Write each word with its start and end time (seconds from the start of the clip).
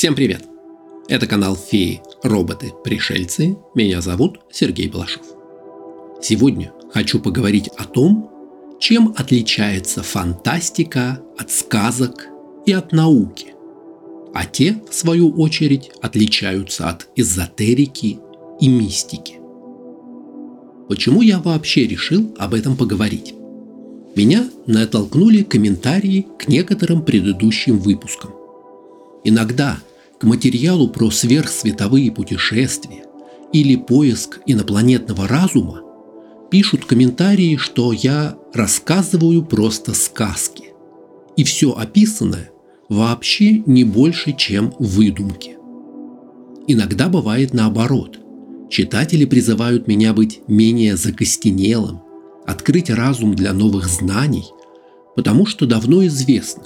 Всем 0.00 0.14
привет! 0.14 0.44
Это 1.08 1.26
канал 1.26 1.54
Феи, 1.54 2.00
роботы, 2.22 2.72
пришельцы. 2.82 3.58
Меня 3.74 4.00
зовут 4.00 4.40
Сергей 4.50 4.88
Балашов. 4.88 5.20
Сегодня 6.22 6.72
хочу 6.90 7.20
поговорить 7.20 7.68
о 7.76 7.84
том, 7.84 8.30
чем 8.80 9.12
отличается 9.18 10.02
фантастика 10.02 11.20
от 11.36 11.50
сказок 11.50 12.28
и 12.64 12.72
от 12.72 12.92
науки. 12.92 13.48
А 14.32 14.46
те, 14.46 14.82
в 14.90 14.94
свою 14.94 15.32
очередь, 15.32 15.90
отличаются 16.00 16.88
от 16.88 17.06
эзотерики 17.14 18.20
и 18.58 18.68
мистики. 18.68 19.34
Почему 20.88 21.20
я 21.20 21.40
вообще 21.40 21.86
решил 21.86 22.34
об 22.38 22.54
этом 22.54 22.74
поговорить? 22.74 23.34
Меня 24.16 24.48
натолкнули 24.66 25.42
комментарии 25.42 26.26
к 26.38 26.48
некоторым 26.48 27.04
предыдущим 27.04 27.78
выпускам. 27.78 28.30
Иногда 29.24 29.78
к 30.20 30.24
материалу 30.24 30.86
про 30.88 31.10
сверхсветовые 31.10 32.12
путешествия 32.12 33.04
или 33.54 33.74
поиск 33.74 34.40
инопланетного 34.44 35.26
разума 35.26 35.80
пишут 36.50 36.84
комментарии, 36.84 37.56
что 37.56 37.92
я 37.92 38.36
рассказываю 38.52 39.42
просто 39.42 39.94
сказки. 39.94 40.64
И 41.36 41.44
все 41.44 41.72
описанное 41.72 42.50
вообще 42.90 43.62
не 43.64 43.84
больше, 43.84 44.34
чем 44.36 44.74
выдумки. 44.78 45.56
Иногда 46.66 47.08
бывает 47.08 47.54
наоборот. 47.54 48.18
Читатели 48.68 49.24
призывают 49.24 49.88
меня 49.88 50.12
быть 50.12 50.42
менее 50.46 50.96
закостенелым, 50.96 52.02
открыть 52.46 52.90
разум 52.90 53.34
для 53.34 53.54
новых 53.54 53.88
знаний, 53.88 54.44
потому 55.16 55.46
что 55.46 55.66
давно 55.66 56.06
известно, 56.06 56.64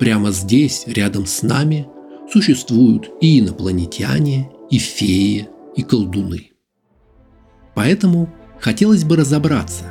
прямо 0.00 0.32
здесь, 0.32 0.84
рядом 0.86 1.24
с 1.24 1.42
нами, 1.42 1.86
существуют 2.32 3.10
и 3.20 3.40
инопланетяне, 3.40 4.50
и 4.70 4.78
феи, 4.78 5.48
и 5.76 5.82
колдуны. 5.82 6.52
Поэтому 7.74 8.32
хотелось 8.60 9.04
бы 9.04 9.16
разобраться, 9.16 9.84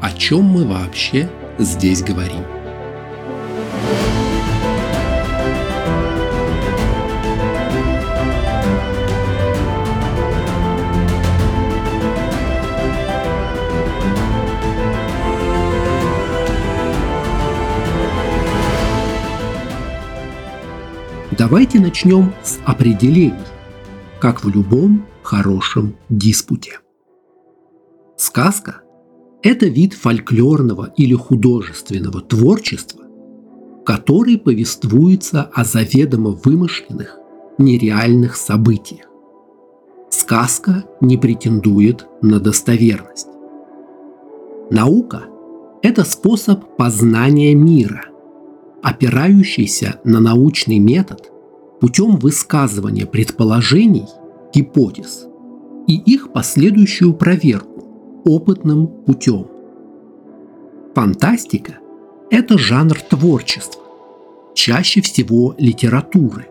о 0.00 0.12
чем 0.12 0.44
мы 0.44 0.64
вообще 0.64 1.30
здесь 1.58 2.02
говорим. 2.02 2.59
Давайте 21.40 21.80
начнем 21.80 22.34
с 22.42 22.58
определений, 22.66 23.32
как 24.20 24.44
в 24.44 24.50
любом 24.50 25.06
хорошем 25.22 25.96
диспуте. 26.10 26.80
Сказка– 28.18 28.82
это 29.42 29.64
вид 29.64 29.94
фольклорного 29.94 30.92
или 30.98 31.14
художественного 31.14 32.20
творчества, 32.20 33.06
который 33.86 34.36
повествуется 34.36 35.44
о 35.54 35.64
заведомо 35.64 36.38
вымышленных, 36.44 37.18
нереальных 37.56 38.36
событиях. 38.36 39.06
Сказка 40.10 40.84
не 41.00 41.16
претендует 41.16 42.06
на 42.20 42.38
достоверность. 42.38 43.28
Наука– 44.70 45.22
это 45.82 46.04
способ 46.04 46.76
познания 46.76 47.54
мира, 47.54 48.09
опирающийся 48.82 50.00
на 50.04 50.20
научный 50.20 50.78
метод 50.78 51.30
путем 51.80 52.16
высказывания 52.16 53.06
предположений, 53.06 54.06
гипотез 54.54 55.26
и 55.86 55.96
их 55.96 56.32
последующую 56.32 57.14
проверку 57.14 58.22
опытным 58.24 58.86
путем. 58.86 59.46
Фантастика– 60.94 61.78
это 62.30 62.58
жанр 62.58 63.00
творчества, 63.00 63.82
чаще 64.54 65.00
всего 65.00 65.54
литературы, 65.58 66.46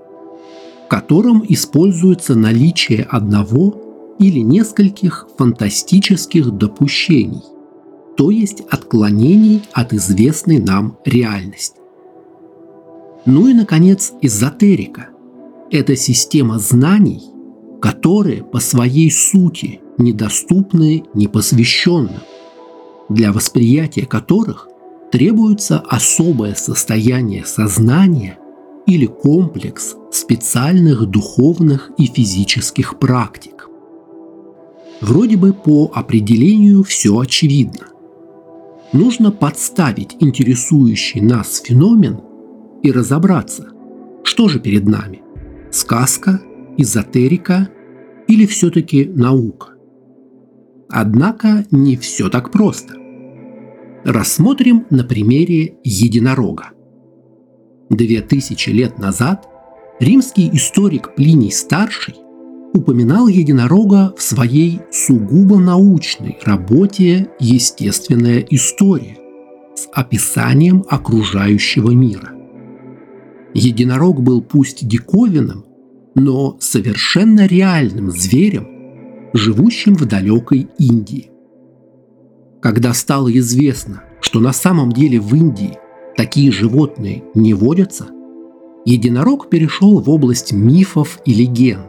в 0.86 0.88
котором 0.90 1.44
используется 1.48 2.36
наличие 2.36 3.04
одного 3.04 4.16
или 4.20 4.40
нескольких 4.40 5.28
фантастических 5.38 6.52
допущений, 6.52 7.44
то 8.18 8.31
есть 8.31 8.62
отклонений 8.70 9.62
от 9.74 9.94
известной 9.94 10.59
нам 10.59 10.98
реальности. 11.06 11.79
Ну 13.25 13.47
и, 13.47 13.53
наконец, 13.53 14.13
эзотерика– 14.22 15.09
это 15.72 15.96
система 15.96 16.57
знаний, 16.57 17.22
которые 17.81 18.44
по 18.44 18.59
своей 18.59 19.12
сути 19.12 19.81
недоступны 19.97 21.03
непосвященным, 21.13 22.22
для 23.09 23.31
восприятия 23.31 24.06
которых 24.06 24.68
требуется 25.12 25.80
особое 25.80 26.56
состояние 26.56 27.46
сознания 27.46 28.38
или 28.85 29.06
комплекс 29.06 29.96
специальных 30.12 31.06
духовных 31.06 31.91
и 31.97 32.06
физических 32.06 33.00
практик. 33.00 33.68
Вроде 35.01 35.38
бы 35.38 35.53
по 35.53 35.91
определению 35.94 36.84
все 36.84 37.18
очевидно. 37.18 37.88
Нужно 38.91 39.31
подставить 39.31 40.16
интересующий 40.19 41.22
нас 41.22 41.62
феномен 41.63 42.22
и 42.84 42.92
разобраться, 42.92 43.70
что 44.24 44.48
же 44.48 44.60
перед 44.60 44.86
нами– 44.86 45.22
сказка, 45.72 46.42
эзотерика 46.78 47.70
или 48.28 48.46
все-таки 48.46 49.06
наука. 49.06 49.70
Однако 50.90 51.66
не 51.72 51.98
все 51.98 52.30
так 52.30 52.52
просто. 52.52 52.96
Рассмотрим 54.06 54.86
на 54.90 55.04
примере 55.04 55.76
единорога. 55.84 56.70
Две 57.90 58.22
тысячи 58.22 58.70
лет 58.70 58.98
назад 58.98 59.48
римский 60.00 60.50
историк 60.54 61.16
Плиний 61.16 61.52
Старший 61.52 62.16
упоминал 62.74 63.28
единорога 63.28 64.14
в 64.18 64.22
своей 64.22 64.80
сугубо 64.92 65.60
научной 65.60 66.38
работе 66.44 67.30
«Естественная 67.40 68.40
история» 68.50 69.18
с 69.76 69.88
описанием 69.92 70.84
окружающего 70.88 71.92
мира. 71.92 72.39
Единорог 73.54 74.22
был 74.22 74.42
пусть 74.42 74.88
диковинным, 74.88 75.66
но 76.16 76.58
совершенно 76.60 77.48
реальным 77.48 78.12
зверем, 78.12 78.68
живущим 79.34 79.96
в 79.96 80.06
далекой 80.06 80.68
Индии. 80.78 81.32
Когда 82.62 82.94
стало 82.94 83.36
известно, 83.38 84.04
что 84.22 84.40
на 84.40 84.54
самом 84.54 84.92
деле 84.92 85.20
в 85.20 85.34
Индии 85.34 85.78
такие 86.16 86.52
животные 86.52 87.24
не 87.34 87.54
водятся, 87.54 88.08
единорог 88.86 89.50
перешел 89.50 90.00
в 90.00 90.10
область 90.10 90.52
мифов 90.52 91.20
и 91.26 91.34
легенд, 91.34 91.86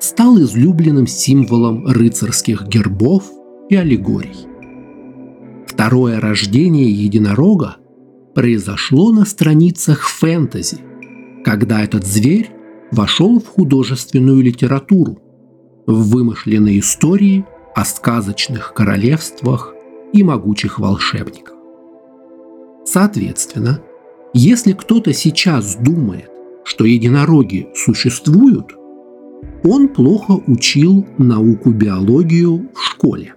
стал 0.00 0.38
излюбленным 0.38 1.06
символом 1.06 1.86
рыцарских 1.86 2.66
гербов 2.66 3.24
и 3.68 3.76
аллегорий. 3.76 4.46
Второе 5.66 6.20
рождение 6.20 6.90
единорога 6.90 7.76
произошло 8.36 9.12
на 9.12 9.24
страницах 9.24 10.02
фэнтези, 10.02 10.76
когда 11.42 11.82
этот 11.82 12.06
зверь 12.06 12.50
вошел 12.92 13.40
в 13.40 13.46
художественную 13.46 14.42
литературу, 14.42 15.18
в 15.86 16.10
вымышленные 16.10 16.80
истории 16.80 17.46
о 17.74 17.86
сказочных 17.86 18.74
королевствах 18.74 19.74
и 20.12 20.22
могучих 20.22 20.78
волшебниках. 20.78 21.54
Соответственно, 22.84 23.80
если 24.34 24.74
кто-то 24.74 25.14
сейчас 25.14 25.74
думает, 25.76 26.30
что 26.64 26.84
единороги 26.84 27.68
существуют, 27.74 28.74
он 29.64 29.88
плохо 29.88 30.32
учил 30.46 31.06
науку 31.16 31.70
биологию 31.70 32.68
в 32.74 32.82
школе. 32.82 33.34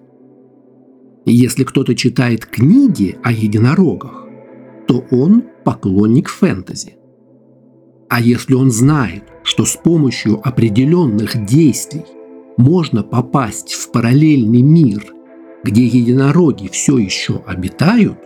Если 1.25 1.63
кто-то 1.63 1.95
читает 1.95 2.45
книги 2.45 3.17
о 3.23 3.31
единорогах, 3.31 4.25
то 4.89 5.05
он 5.11 5.43
поклонник 5.65 6.29
фэнтези. 6.29 6.95
А 8.09 8.19
если 8.19 8.55
он 8.55 8.71
знает, 8.71 9.23
что 9.43 9.63
с 9.63 9.75
помощью 9.75 10.41
определенных 10.43 11.45
действий 11.45 12.05
можно 12.57 13.03
попасть 13.03 13.73
в 13.73 13.91
параллельный 13.91 14.63
мир, 14.63 15.13
где 15.63 15.85
единороги 15.85 16.69
все 16.69 16.97
еще 16.97 17.43
обитают, 17.45 18.17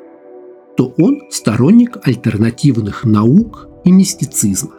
то 0.77 0.93
он 0.97 1.23
сторонник 1.31 1.97
альтернативных 2.07 3.03
наук 3.03 3.67
и 3.83 3.91
мистицизма. 3.91 4.75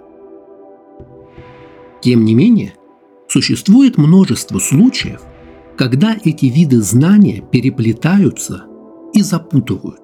Тем 2.01 2.25
не 2.25 2.35
менее, 2.35 2.77
существует 3.29 3.99
множество 3.99 4.59
случаев, 4.59 5.21
когда 5.77 6.17
эти 6.25 6.47
виды 6.47 6.81
знания 6.81 7.45
переплетаются 7.53 8.65
и 9.13 9.21
запутывают. 9.21 10.04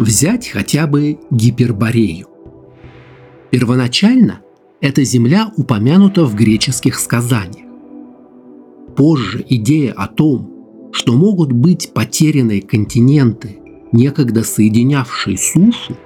Взять 0.00 0.48
хотя 0.48 0.86
бы 0.86 1.18
гиперборею. 1.30 2.26
Первоначально 3.50 4.40
Эта 4.80 5.04
земля 5.04 5.52
упомянута 5.58 6.24
в 6.24 6.34
греческих 6.34 6.98
сказаниях. 6.98 7.66
Позже 8.96 9.44
идея 9.46 9.92
о 9.92 10.06
том, 10.06 10.90
что 10.92 11.12
могут 11.12 11.52
быть 11.52 11.92
потерянные 11.92 12.62
континенты, 12.62 13.58
некогда 13.92 14.42
соединявшие 14.42 15.36
сушу, 15.36 15.98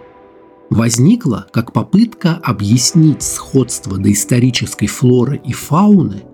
возникла 0.71 1.47
как 1.53 1.73
попытка 1.73 2.41
объяснить 2.43 3.23
сходство 3.23 3.97
доисторической 3.97 4.89
флоры 4.89 5.41
и 5.45 5.53
фауны 5.53 6.25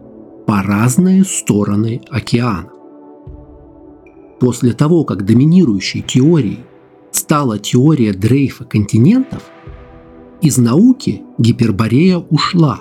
по 0.46 0.62
разные 0.62 1.26
стороны 1.26 2.00
океана. 2.08 2.70
После 4.40 4.72
того, 4.72 5.04
как 5.04 5.26
доминирующей 5.26 6.00
теорией 6.00 6.60
стала 7.10 7.58
теория 7.58 8.12
дрейфа 8.12 8.64
континентов, 8.64 9.42
из 10.42 10.56
науки 10.56 11.22
гиперборея 11.38 12.18
ушла, 12.18 12.80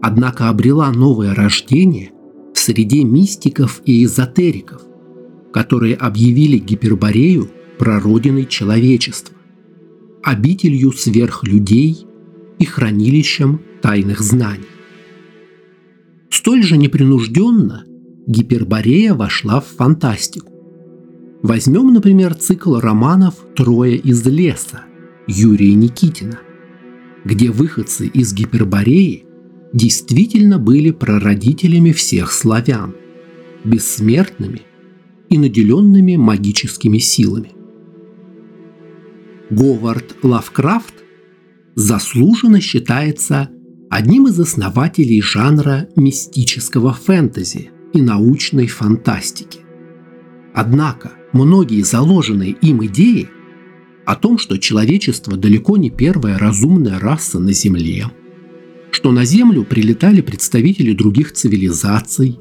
однако 0.00 0.48
обрела 0.48 0.90
новое 0.92 1.34
рождение 1.34 2.12
в 2.54 2.58
среде 2.58 3.04
мистиков 3.04 3.82
и 3.84 4.04
эзотериков, 4.04 4.82
которые 5.52 5.96
объявили 5.96 6.58
гиперборею 6.58 7.50
прародиной 7.78 8.46
человечества, 8.46 9.36
обителью 10.22 10.92
сверхлюдей 10.92 12.06
и 12.58 12.64
хранилищем 12.64 13.60
тайных 13.80 14.20
знаний. 14.20 14.66
Столь 16.30 16.62
же 16.62 16.76
непринужденно 16.76 17.84
гиперборея 18.26 19.14
вошла 19.14 19.60
в 19.60 19.66
фантастику. 19.66 20.51
Возьмем, 21.42 21.92
например, 21.92 22.34
цикл 22.34 22.76
романов 22.76 23.34
«Трое 23.56 23.96
из 23.96 24.24
леса» 24.24 24.84
Юрия 25.26 25.74
Никитина, 25.74 26.38
где 27.24 27.50
выходцы 27.50 28.06
из 28.06 28.32
Гипербореи 28.32 29.24
действительно 29.72 30.58
были 30.58 30.92
прародителями 30.92 31.90
всех 31.90 32.30
славян, 32.30 32.94
бессмертными 33.64 34.62
и 35.30 35.38
наделенными 35.38 36.14
магическими 36.14 36.98
силами. 36.98 37.50
Говард 39.50 40.16
Лавкрафт 40.22 40.94
заслуженно 41.74 42.60
считается 42.60 43.50
одним 43.90 44.28
из 44.28 44.38
основателей 44.38 45.20
жанра 45.20 45.88
мистического 45.96 46.92
фэнтези 46.92 47.70
и 47.92 48.00
научной 48.00 48.68
фантастики. 48.68 49.60
Однако 50.54 51.12
многие 51.32 51.82
заложенные 51.82 52.52
им 52.52 52.84
идеи 52.86 53.28
о 54.04 54.16
том, 54.16 54.38
что 54.38 54.58
человечество 54.58 55.36
далеко 55.36 55.76
не 55.76 55.90
первая 55.90 56.38
разумная 56.38 56.98
раса 56.98 57.38
на 57.38 57.52
Земле, 57.52 58.06
что 58.90 59.12
на 59.12 59.24
Землю 59.24 59.64
прилетали 59.64 60.20
представители 60.20 60.92
других 60.92 61.32
цивилизаций, 61.32 62.38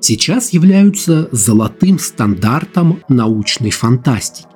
сейчас 0.00 0.52
являются 0.52 1.28
золотым 1.32 1.98
стандартом 1.98 3.00
научной 3.08 3.70
фантастики. 3.70 4.46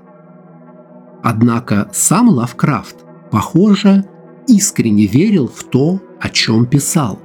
Однако 1.23 1.91
сам 1.93 2.29
Лавкрафт, 2.29 2.97
похоже, 3.31 4.05
искренне 4.47 5.07
верил 5.07 5.49
в 5.49 5.65
то, 5.65 6.01
о 6.21 6.29
чем 6.31 6.67
писал. 6.67 7.21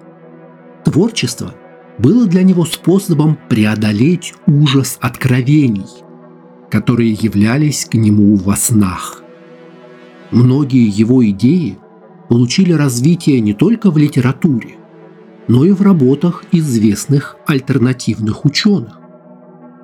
Творчество 0.84 1.54
было 1.98 2.26
для 2.28 2.44
него 2.44 2.66
способом 2.66 3.38
преодолеть 3.50 4.34
ужас 4.48 4.98
откровений– 5.02 5.86
которые 6.76 7.14
являлись 7.14 7.86
к 7.86 7.94
нему 7.94 8.36
во 8.36 8.58
снах. 8.58 9.24
Многие 10.32 10.90
его 10.90 11.26
идеи 11.30 11.78
получили 12.28 12.74
развитие 12.74 13.40
не 13.40 13.54
только 13.54 13.92
в 13.92 13.98
литературе, 13.98 14.76
но 15.48 15.64
и 15.64 15.72
в 15.72 15.82
работах 15.82 16.44
известных 16.52 17.38
альтернативных 17.48 18.44
ученых. 18.44 19.00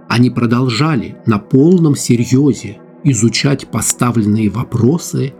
Они 0.09 0.29
продолжали 0.29 1.15
на 1.25 1.39
полном 1.39 1.95
серьезе 1.95 2.81
изучать 3.05 3.67
поставленные 3.71 4.49
вопросы 4.49 5.33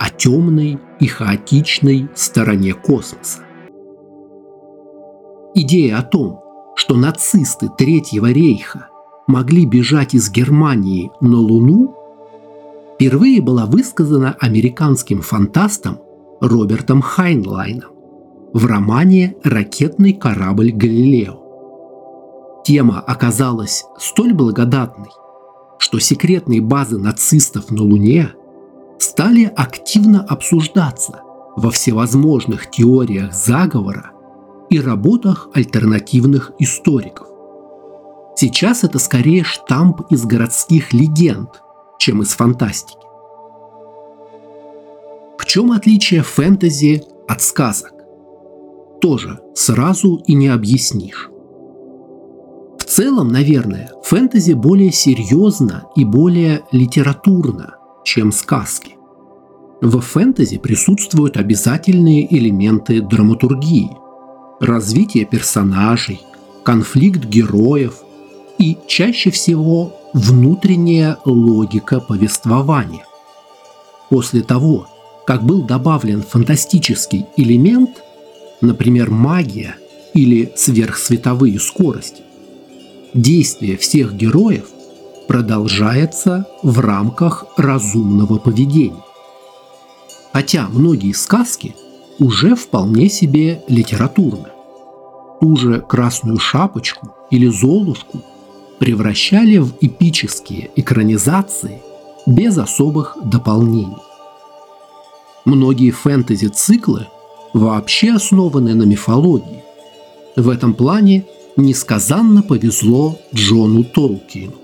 о 0.00 0.10
темной 0.10 0.80
и 0.98 1.06
хаотичной 1.06 2.08
стороне 2.16 2.74
космоса. 2.74 3.42
Идея 5.54 5.98
о 5.98 6.02
том, 6.02 6.40
что 6.74 6.96
нацисты 6.96 7.68
Третьего 7.78 8.32
рейха 8.32 8.88
могли 9.26 9.66
бежать 9.66 10.14
из 10.14 10.30
Германии 10.30 11.10
на 11.20 11.38
Луну, 11.38 11.94
впервые 12.94 13.40
была 13.40 13.66
высказана 13.66 14.36
американским 14.40 15.20
фантастом 15.20 15.98
Робертом 16.40 17.02
Хайнлайном 17.02 17.90
в 18.52 18.64
романе 18.66 19.36
«Ракетный 19.42 20.12
корабль 20.12 20.70
Галилео». 20.72 21.42
Тема 22.64 23.00
оказалась 23.00 23.84
столь 23.98 24.32
благодатной, 24.34 25.10
что 25.78 25.98
секретные 25.98 26.60
базы 26.60 26.98
нацистов 26.98 27.70
на 27.70 27.82
Луне 27.82 28.30
стали 28.98 29.44
активно 29.44 30.22
обсуждаться 30.22 31.20
во 31.56 31.70
всевозможных 31.70 32.70
теориях 32.70 33.34
заговора 33.34 34.10
и 34.68 34.80
работах 34.80 35.48
альтернативных 35.54 36.52
историков. 36.58 37.35
Сейчас 38.38 38.84
это 38.84 38.98
скорее 38.98 39.44
штамп 39.44 40.02
из 40.10 40.26
городских 40.26 40.92
легенд, 40.92 41.48
чем 41.98 42.20
из 42.20 42.34
фантастики. 42.34 42.98
В 45.38 45.46
чем 45.46 45.72
отличие 45.72 46.22
фэнтези 46.22 47.02
от 47.26 47.40
сказок? 47.40 47.94
Тоже 49.00 49.40
сразу 49.54 50.16
и 50.26 50.34
не 50.34 50.48
объяснишь. 50.48 51.30
В 52.78 52.84
целом, 52.84 53.28
наверное, 53.28 53.90
фэнтези 54.04 54.52
более 54.52 54.92
серьезно 54.92 55.84
и 55.96 56.04
более 56.04 56.62
литературно, 56.72 57.76
чем 58.04 58.32
сказки. 58.32 58.96
В 59.80 60.00
фэнтези 60.00 60.58
присутствуют 60.58 61.38
обязательные 61.38 62.26
элементы 62.34 63.00
драматургии, 63.00 63.96
развитие 64.60 65.24
персонажей, 65.24 66.20
конфликт 66.64 67.24
героев, 67.24 68.02
и 68.58 68.78
чаще 68.86 69.30
всего 69.30 69.92
внутренняя 70.12 71.18
логика 71.24 72.00
повествования. 72.00 73.04
После 74.08 74.42
того, 74.42 74.86
как 75.26 75.44
был 75.44 75.62
добавлен 75.62 76.22
фантастический 76.22 77.26
элемент, 77.36 78.02
например, 78.60 79.10
магия 79.10 79.76
или 80.14 80.52
сверхсветовые 80.56 81.58
скорости, 81.58 82.22
действие 83.12 83.76
всех 83.76 84.14
героев 84.14 84.68
продолжается 85.26 86.46
в 86.62 86.78
рамках 86.80 87.46
разумного 87.56 88.38
поведения. 88.38 89.02
Хотя 90.32 90.68
многие 90.68 91.12
сказки 91.12 91.74
уже 92.18 92.54
вполне 92.54 93.08
себе 93.08 93.62
литературны. 93.68 94.48
Ту 95.40 95.56
же 95.56 95.80
«Красную 95.80 96.38
шапочку» 96.38 97.14
или 97.30 97.48
«Золушку» 97.48 98.22
превращали 98.78 99.58
в 99.58 99.74
эпические 99.80 100.70
экранизации 100.76 101.82
без 102.26 102.58
особых 102.58 103.16
дополнений. 103.24 103.96
Многие 105.44 105.90
фэнтези-циклы 105.90 107.06
вообще 107.52 108.12
основаны 108.12 108.74
на 108.74 108.82
мифологии. 108.82 109.62
В 110.34 110.48
этом 110.48 110.74
плане 110.74 111.24
несказанно 111.56 112.42
повезло 112.42 113.18
Джону 113.34 113.84
Толкину. 113.84 114.54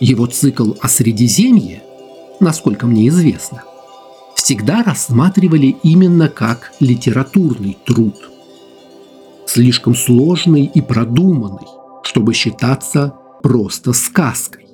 Его 0.00 0.26
цикл 0.26 0.72
о 0.80 0.88
Средиземье, 0.88 1.82
насколько 2.40 2.86
мне 2.86 3.08
известно, 3.08 3.62
всегда 4.34 4.82
рассматривали 4.82 5.76
именно 5.82 6.28
как 6.28 6.72
литературный 6.80 7.78
труд. 7.84 8.30
Слишком 9.46 9.94
сложный 9.94 10.64
и 10.64 10.80
продуманный, 10.80 11.68
чтобы 12.04 12.34
считаться 12.34 13.14
просто 13.42 13.92
сказкой. 13.92 14.66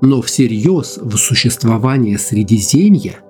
Но 0.00 0.22
всерьез 0.22 0.98
в 1.00 1.16
существование 1.16 2.18
Средиземья 2.18 3.20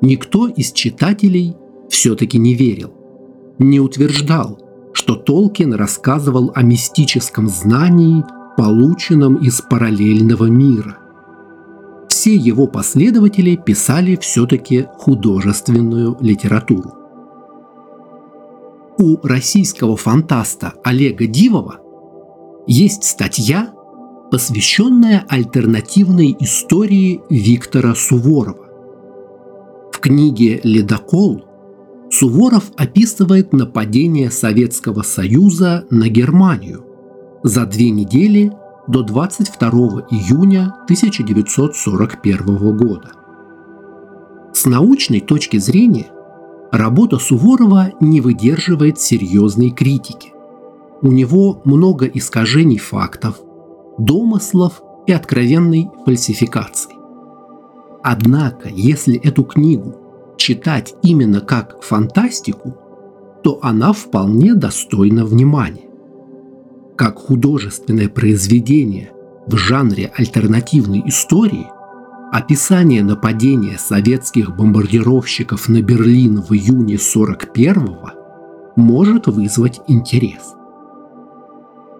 никто 0.00 0.48
из 0.48 0.72
читателей 0.72 1.54
все-таки 1.88 2.38
не 2.38 2.54
верил, 2.54 2.92
не 3.58 3.78
утверждал, 3.78 4.60
что 4.92 5.14
Толкин 5.14 5.74
рассказывал 5.74 6.50
о 6.54 6.62
мистическом 6.62 7.48
знании, 7.48 8.24
полученном 8.56 9.36
из 9.36 9.60
параллельного 9.60 10.46
мира. 10.46 10.98
Все 12.08 12.34
его 12.34 12.66
последователи 12.66 13.56
писали 13.56 14.16
все-таки 14.16 14.86
художественную 14.98 16.16
литературу. 16.20 16.94
У 18.98 19.18
российского 19.22 19.96
фантаста 19.96 20.72
Олега 20.82 21.26
Дивова 21.26 21.80
есть 22.66 23.04
статья, 23.04 23.72
посвященная 24.30 25.24
альтернативной 25.28 26.36
истории 26.40 27.20
Виктора 27.30 27.94
Суворова. 27.94 28.66
В 29.92 30.00
книге 30.00 30.60
«Ледокол» 30.64 31.44
Суворов 32.10 32.70
описывает 32.76 33.52
нападение 33.52 34.30
Советского 34.30 35.02
Союза 35.02 35.84
на 35.90 36.08
Германию 36.08 36.84
за 37.42 37.66
две 37.66 37.90
недели 37.90 38.52
до 38.88 39.02
22 39.02 39.68
июня 40.10 40.74
1941 40.84 42.76
года. 42.76 43.12
С 44.52 44.64
научной 44.66 45.20
точки 45.20 45.58
зрения 45.58 46.06
работа 46.72 47.18
Суворова 47.18 47.92
не 48.00 48.20
выдерживает 48.20 48.98
серьезной 49.00 49.70
критики. 49.70 50.32
У 51.02 51.08
него 51.08 51.60
много 51.64 52.06
искажений 52.06 52.78
фактов, 52.78 53.40
домыслов 53.98 54.82
и 55.06 55.12
откровенной 55.12 55.90
фальсификации. 56.04 56.92
Однако, 58.02 58.68
если 58.68 59.16
эту 59.16 59.44
книгу 59.44 59.94
читать 60.36 60.94
именно 61.02 61.40
как 61.40 61.82
фантастику, 61.82 62.76
то 63.42 63.58
она 63.62 63.92
вполне 63.92 64.54
достойна 64.54 65.24
внимания. 65.24 65.88
Как 66.96 67.18
художественное 67.18 68.08
произведение 68.08 69.12
в 69.46 69.56
жанре 69.56 70.10
альтернативной 70.16 71.02
истории, 71.06 71.66
описание 72.32 73.04
нападения 73.04 73.78
советских 73.78 74.56
бомбардировщиков 74.56 75.68
на 75.68 75.82
Берлин 75.82 76.40
в 76.42 76.52
июне 76.52 76.94
41-го 76.94 78.10
может 78.76 79.26
вызвать 79.26 79.80
интерес. 79.88 80.55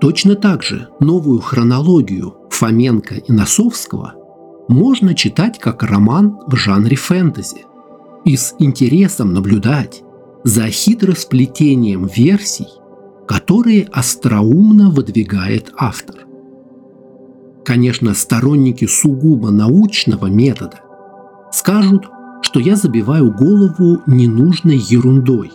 Точно 0.00 0.34
так 0.34 0.62
же 0.62 0.88
новую 1.00 1.40
хронологию 1.40 2.36
Фоменко 2.50 3.14
и 3.14 3.32
Носовского 3.32 4.14
можно 4.68 5.14
читать 5.14 5.58
как 5.58 5.82
роман 5.82 6.38
в 6.46 6.56
жанре 6.56 6.96
фэнтези– 6.96 7.64
и 8.26 8.36
с 8.36 8.54
интересом 8.58 9.32
наблюдать 9.32 10.02
за 10.42 10.66
хитросплетением 10.66 12.06
версий, 12.06 12.66
которые 13.26 13.84
остроумно 13.84 14.90
выдвигает 14.90 15.72
автор. 15.78 16.26
Конечно, 17.64 18.14
сторонники 18.14 18.84
сугубо 18.84 19.50
научного 19.50 20.26
метода 20.26 20.80
скажут, 21.52 22.08
что 22.42 22.58
я 22.58 22.74
забиваю 22.74 23.32
голову 23.32 24.02
ненужной 24.06 24.76
ерундой, 24.76 25.52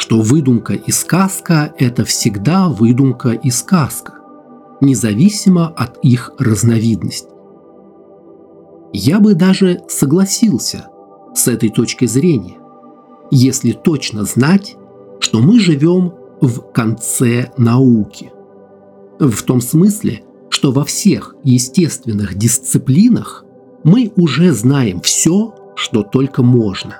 что 0.00 0.22
выдумка 0.22 0.72
и 0.72 0.90
сказка– 0.90 1.74
это 1.78 2.06
всегда 2.06 2.70
выдумка 2.70 3.32
и 3.32 3.50
сказка, 3.50 4.14
независимо 4.80 5.68
от 5.68 5.98
их 6.02 6.32
разновидностей. 6.38 7.28
Я 8.94 9.20
бы 9.20 9.34
даже 9.34 9.82
согласился– 9.88 10.86
с 11.34 11.48
этой 11.48 11.68
точки 11.68 12.06
зрения, 12.06 12.58
если 13.30 13.72
точно 13.72 14.24
знать, 14.24 14.76
что 15.20 15.40
мы 15.40 15.60
живем 15.60 16.14
в 16.40 16.72
конце 16.72 17.52
науки. 17.58 18.32
В 19.18 19.42
том 19.42 19.60
смысле, 19.60 20.22
что 20.48 20.72
во 20.72 20.84
всех 20.84 21.36
естественных 21.44 22.36
дисциплинах 22.36 23.44
мы 23.84 24.10
уже 24.16 24.52
знаем 24.52 25.02
все, 25.02 25.54
что 25.76 26.02
только 26.02 26.42
можно. 26.42 26.96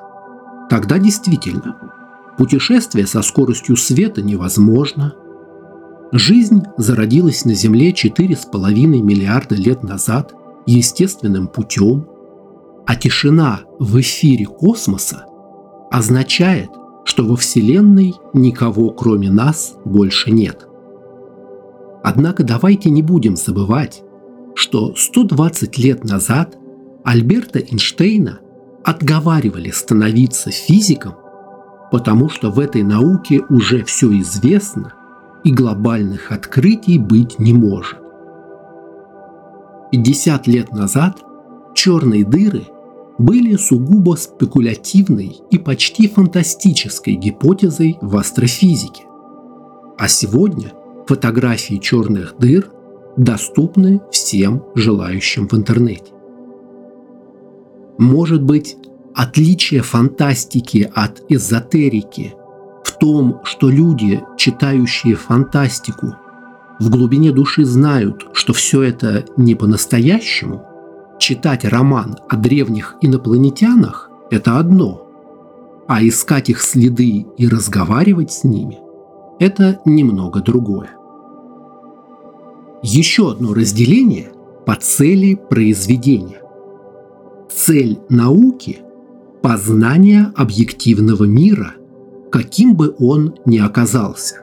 Тогда 0.69 0.99
действительно, 0.99 1.77
путешествие 2.41 3.07
со 3.07 3.23
скоростью 3.23 3.77
света 3.77 4.23
невозможно. 4.23 5.15
Жизнь 6.11 6.63
зародилась 6.77 7.45
на 7.45 7.55
Земле 7.55 7.93
4,5 7.93 8.75
миллиарда 8.75 9.55
лет 9.55 9.85
назад 9.85 10.35
естественным 10.67 11.47
путем– 11.47 12.09
а 12.91 12.97
тишина 12.97 13.61
в 13.79 14.01
эфире 14.01 14.47
космоса 14.47 15.25
означает, 15.93 16.71
что 17.05 17.25
во 17.25 17.37
Вселенной 17.37 18.15
никого 18.33 18.91
кроме 18.91 19.31
нас 19.31 19.77
больше 19.85 20.33
нет. 20.33 20.67
Однако 22.03 22.43
давайте 22.43 22.91
не 22.91 23.03
будем 23.03 23.37
забывать, 23.37 24.03
что 24.57 24.97
120 24.97 25.79
лет 25.79 26.03
назад 26.03 26.59
Альберта 27.05 27.61
Эйнштейна 27.61 28.41
отговаривали 28.83 29.71
становиться 29.71 30.51
физиком, 30.51 31.15
потому 31.91 32.29
что 32.29 32.51
в 32.51 32.59
этой 32.59 32.83
науке 32.83 33.43
уже 33.49 33.85
все 33.85 34.11
известно 34.21 34.95
и 35.45 35.53
глобальных 35.53 36.33
открытий 36.33 36.99
быть 36.99 37.39
не 37.39 37.53
может. 37.53 37.99
50 39.93 40.47
лет 40.47 40.73
назад 40.73 41.19
черные 41.75 42.25
дыры– 42.25 42.65
были 43.21 43.57
сугубо 43.57 44.17
спекулятивной 44.17 45.41
и 45.51 45.59
почти 45.59 46.09
фантастической 46.09 47.17
гипотезой 47.17 47.99
в 48.01 48.17
астрофизике. 48.17 49.05
А 49.99 50.09
сегодня 50.09 50.73
фотографии 51.07 51.77
черных 51.77 52.37
дыр 52.39 52.71
доступны 53.19 54.01
всем 54.11 54.65
желающим 54.75 55.49
в 55.49 55.55
интернете. 55.55 56.13
Может 57.99 58.43
быть, 58.43 58.79
отличие 59.23 59.83
фантастики 59.83 60.91
от 60.95 61.23
эзотерики 61.29 62.35
в 62.85 62.93
том, 62.99 63.41
что 63.45 63.69
люди, 63.69 64.23
читающие 64.37 65.15
фантастику, 65.15 66.17
в 66.79 66.91
глубине 66.91 67.33
души 67.33 67.65
знают, 67.65 68.27
что 68.33 68.53
все 68.53 68.83
это 68.83 69.25
не 69.37 69.55
по-настоящему– 69.55 70.67
Читать 71.21 71.67
роман 71.67 72.17
о 72.31 72.37
древних 72.37 72.97
инопланетянах– 73.03 74.11
это 74.31 74.59
одно, 74.59 75.07
а 75.87 76.03
искать 76.03 76.49
их 76.49 76.63
следы 76.63 77.27
и 77.37 77.47
разговаривать 77.47 78.33
с 78.33 78.43
ними– 78.43 78.79
это 79.39 79.81
немного 79.85 80.41
другое. 80.41 80.93
Еще 82.83 83.33
одно 83.33 83.53
разделение 83.53 84.33
по 84.65 84.77
цели 84.77 85.35
произведения. 85.35 86.41
Цель 87.51 87.99
науки– 88.09 88.79
познание 89.43 90.33
объективного 90.37 91.25
мира, 91.25 91.75
каким 92.31 92.77
бы 92.77 92.95
он 92.99 93.35
ни 93.45 93.59
оказался. 93.59 94.37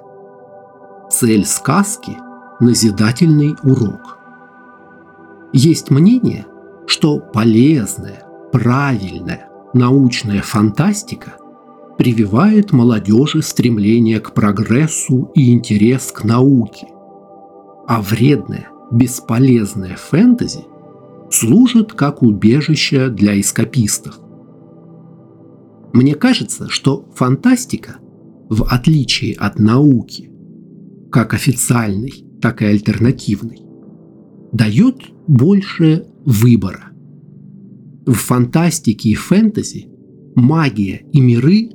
Цель 1.10 1.46
сказки– 1.46 2.18
назидательный 2.60 3.56
урок. 3.64 4.18
Есть 5.54 5.90
мнение– 5.90 6.46
что 6.88 7.20
полезная, 7.20 8.24
правильная 8.52 9.50
научная 9.74 10.42
фантастика 10.42 11.36
прививает 11.98 12.72
молодежи 12.72 13.42
стремление 13.42 14.20
к 14.20 14.34
прогрессу 14.34 15.32
и 15.36 15.52
интерес 15.52 16.12
к 16.12 16.24
науке, 16.24 16.88
а 17.88 18.02
вредная, 18.02 18.70
бесполезная 18.92 19.98
фэнтези 19.98 20.64
служит 21.30 21.94
как 21.94 22.24
убежище 22.24 23.10
для 23.10 23.40
эскапистов. 23.40 24.18
Мне 25.94 26.16
кажется, 26.16 26.70
что 26.70 27.10
фантастика, 27.16 27.98
в 28.50 28.64
отличие 28.64 29.36
от 29.36 29.60
науки, 29.60 30.32
как 31.12 31.34
официальной, 31.34 32.26
так 32.42 32.62
и 32.62 32.66
альтернативной, 32.66 33.62
дает 34.52 34.98
больше 35.28 36.06
выбора. 36.26 36.92
В 38.06 38.14
фантастике 38.14 39.10
и 39.10 39.16
фэнтези 39.16 39.90
магия 40.36 41.04
и 41.12 41.20
миры 41.20 41.72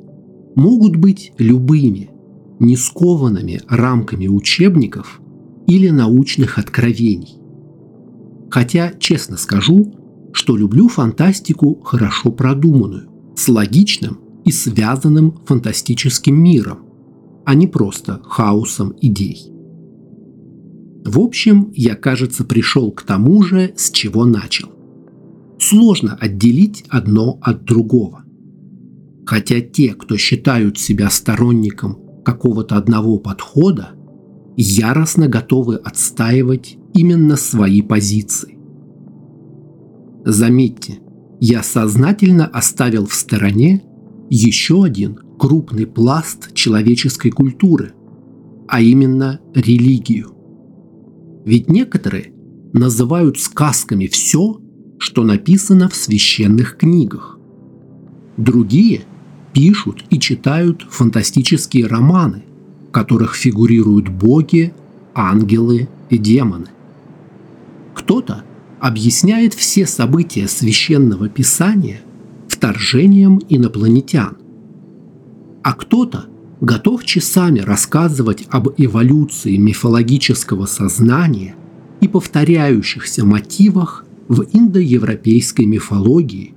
могут 0.54 0.96
быть 0.96 1.32
любыми, 1.38 2.10
не 2.58 2.76
скованными 2.76 3.60
рамками 3.68 4.28
учебников 4.28 5.20
или 5.66 5.88
научных 5.88 6.58
откровений. 6.58 7.38
Хотя, 8.50 8.92
честно 8.98 9.36
скажу, 9.36 9.92
что 10.32 10.56
люблю 10.56 10.88
фантастику 10.88 11.80
хорошо 11.82 12.32
продуманную, 12.32 13.11
с 13.36 13.48
логичным 13.48 14.18
и 14.44 14.52
связанным 14.52 15.38
фантастическим 15.46 16.34
миром, 16.34 16.80
а 17.44 17.54
не 17.54 17.66
просто 17.66 18.20
хаосом 18.24 18.94
идей. 19.00 19.52
В 21.04 21.18
общем, 21.18 21.72
я, 21.74 21.96
кажется, 21.96 22.44
пришел 22.44 22.92
к 22.92 23.02
тому 23.02 23.42
же, 23.42 23.72
с 23.76 23.90
чего 23.90 24.24
начал. 24.24 24.68
Сложно 25.58 26.16
отделить 26.20 26.84
одно 26.88 27.38
от 27.40 27.64
другого. 27.64 28.24
Хотя 29.26 29.60
те, 29.60 29.94
кто 29.94 30.16
считают 30.16 30.78
себя 30.78 31.10
сторонником 31.10 31.98
какого-то 32.24 32.76
одного 32.76 33.18
подхода, 33.18 33.90
яростно 34.56 35.28
готовы 35.28 35.76
отстаивать 35.76 36.76
именно 36.94 37.36
свои 37.36 37.82
позиции. 37.82 38.58
Заметьте, 40.24 41.00
я 41.44 41.62
сознательно 41.62 42.46
оставил 42.46 43.06
в 43.06 43.14
стороне 43.14 43.82
еще 44.30 44.84
один 44.84 45.18
крупный 45.38 45.86
пласт 45.86 46.54
человеческой 46.54 47.30
культуры, 47.30 47.92
а 48.68 48.80
именно 48.80 49.40
религию– 49.54 50.30
ведь 51.44 51.68
некоторые 51.68 52.32
называют 52.72 53.38
сказками 53.38 54.06
все, 54.06 54.60
что 54.98 55.24
написано 55.24 55.88
в 55.88 55.96
священных 55.96 56.76
книгах. 56.76 57.38
Другие 58.36 59.02
пишут 59.52 60.04
и 60.10 60.18
читают 60.18 60.86
фантастические 60.88 61.86
романы, 61.86 62.44
в 62.88 62.92
которых 62.92 63.34
фигурируют 63.34 64.08
боги, 64.08 64.72
ангелы 65.14 65.88
и 66.10 66.18
демоны. 66.18 66.68
Кто-то 67.94 68.44
объясняет 68.82 69.54
все 69.54 69.86
события 69.86 70.48
священного 70.48 71.28
писания 71.28 72.00
вторжением 72.48 73.40
инопланетян, 73.48 74.36
а 75.62 75.72
кто-то 75.72 76.24
готов 76.60 77.04
часами 77.04 77.60
рассказывать 77.60 78.44
об 78.50 78.70
эволюции 78.76 79.56
мифологического 79.56 80.66
сознания 80.66 81.54
и 82.00 82.08
повторяющихся 82.08 83.24
мотивах 83.24 84.04
в 84.26 84.46
индоевропейской 84.52 85.64
мифологии 85.66 86.52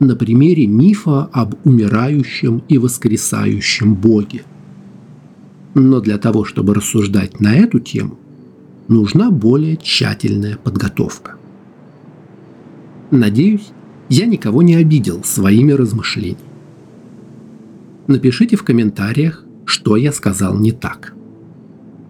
на 0.00 0.16
примере 0.16 0.66
мифа 0.66 1.30
об 1.32 1.54
умирающем 1.64 2.62
и 2.68 2.76
воскресающем 2.76 3.94
Боге. 3.94 4.42
Но 5.72 6.00
для 6.00 6.18
того, 6.18 6.44
чтобы 6.44 6.74
рассуждать 6.74 7.40
на 7.40 7.54
эту 7.54 7.80
тему, 7.80 8.18
нужна 8.88 9.30
более 9.30 9.78
тщательная 9.78 10.58
подготовка. 10.58 11.39
Надеюсь, 13.10 13.70
я 14.08 14.26
никого 14.26 14.62
не 14.62 14.74
обидел 14.76 15.24
своими 15.24 15.72
размышлениями. 15.72 16.38
Напишите 18.06 18.56
в 18.56 18.64
комментариях, 18.64 19.44
что 19.64 19.96
я 19.96 20.12
сказал 20.12 20.58
не 20.58 20.72
так. 20.72 21.14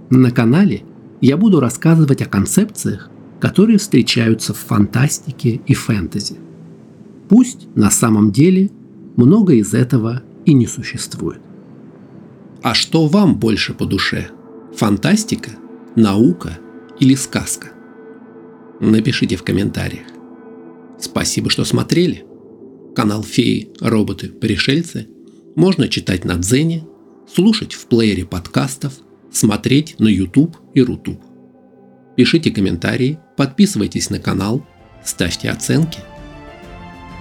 На 0.09 0.31
канале 0.31 0.83
я 1.21 1.37
буду 1.37 1.61
рассказывать 1.61 2.23
о 2.23 2.27
концепциях, 2.27 3.11
которые 3.39 3.79
встречаются 3.79 4.55
в 4.55 4.59
фантастике 4.59 5.61
и 5.67 5.75
фэнтези. 5.75 6.37
Пусть 7.29 7.69
на 7.75 7.91
самом 7.91 8.33
деле 8.33 8.71
много 9.17 9.55
из 9.55 9.75
этого 9.75 10.23
и 10.45 10.53
не 10.53 10.67
существует. 10.67 11.41
А 12.63 12.75
что 12.75 13.07
вам 13.07 13.37
больше 13.37 13.73
по 13.73 13.87
душе? 13.87 14.29
Фантастика, 14.75 15.51
наука 15.97 16.59
или 16.99 17.15
сказка? 17.15 17.69
Напишите 18.81 19.37
в 19.37 19.43
комментариях. 19.43 20.07
Спасибо, 21.01 21.51
что 21.51 21.65
смотрели. 21.65 22.25
Канал 22.95 23.23
Феи, 23.23 23.71
Роботы, 23.81 24.29
Пришельцы 24.29 25.09
можно 25.57 25.89
читать 25.89 26.25
на 26.25 26.37
Дзене 26.37 26.85
слушать 27.33 27.75
в 27.75 27.87
плеере 27.87 28.25
подкастов, 28.25 28.95
смотреть 29.33 29.99
на 29.99 30.09
YouTube 30.09 30.57
и 30.75 30.83
Рутуб. 30.83 31.21
Пишите 32.17 32.51
комментарии, 32.51 33.19
подписывайтесь 33.37 34.11
на 34.11 34.19
канал, 34.19 34.67
ставьте 35.05 35.51
оценки. 35.51 36.01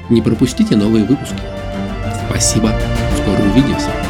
Не 0.09 0.21
пропустите 0.21 0.75
новые 0.75 1.05
выпуски. 1.05 1.39
Спасибо, 2.27 2.73
скоро 3.17 3.41
увидимся. 3.49 4.08